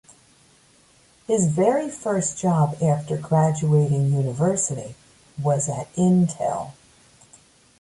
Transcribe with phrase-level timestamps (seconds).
[1.27, 4.95] His very first job after graduating university
[5.39, 6.71] was at Intel.